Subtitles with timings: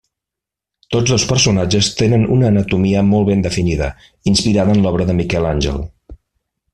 [0.95, 3.91] Tots dos personatges tenen una anatomia molt ben definida,
[4.35, 5.83] inspirada en l'obra de Miquel Àngel.